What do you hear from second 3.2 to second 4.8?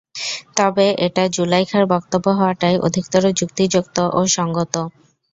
যুক্তিযুক্ত ও সঙ্গত।